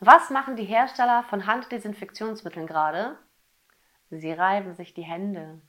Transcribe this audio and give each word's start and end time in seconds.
Was 0.00 0.30
machen 0.30 0.54
die 0.54 0.64
Hersteller 0.64 1.24
von 1.24 1.46
Handdesinfektionsmitteln 1.46 2.66
gerade? 2.66 3.18
Sie 4.10 4.32
reiben 4.32 4.74
sich 4.74 4.94
die 4.94 5.02
Hände. 5.02 5.60